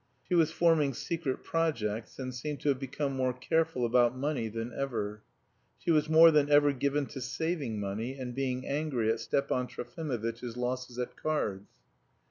[0.27, 4.73] She was forming secret projects, and seemed to have become more careful about money than
[4.73, 5.21] ever.
[5.77, 10.57] She was more than ever given to saving money and being angry at Stepan Trofimovitch's
[10.57, 11.69] losses at cards.